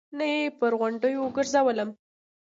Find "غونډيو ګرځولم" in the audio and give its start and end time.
0.79-1.89